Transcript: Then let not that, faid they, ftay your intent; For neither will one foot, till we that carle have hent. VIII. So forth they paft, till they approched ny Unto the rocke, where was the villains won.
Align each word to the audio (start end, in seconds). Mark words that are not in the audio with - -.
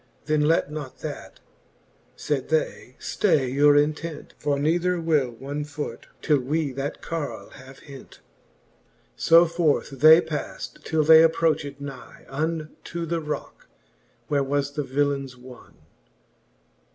Then 0.25 0.41
let 0.47 0.71
not 0.71 1.01
that, 1.01 1.41
faid 2.17 2.49
they, 2.49 2.95
ftay 2.99 3.53
your 3.53 3.77
intent; 3.77 4.33
For 4.39 4.57
neither 4.57 4.99
will 4.99 5.29
one 5.29 5.63
foot, 5.63 6.07
till 6.23 6.39
we 6.39 6.71
that 6.71 7.03
carle 7.03 7.51
have 7.51 7.77
hent. 7.81 8.15
VIII. 8.15 9.11
So 9.15 9.45
forth 9.45 9.91
they 9.91 10.19
paft, 10.19 10.83
till 10.85 11.03
they 11.03 11.21
approched 11.21 11.79
ny 11.79 12.25
Unto 12.29 13.05
the 13.05 13.19
rocke, 13.21 13.67
where 14.27 14.43
was 14.43 14.71
the 14.71 14.81
villains 14.83 15.37
won. 15.37 15.75